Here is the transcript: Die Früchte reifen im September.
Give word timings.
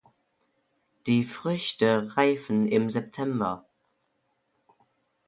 Die 1.05 1.23
Früchte 1.23 2.17
reifen 2.17 2.67
im 2.67 2.89
September. 2.89 3.67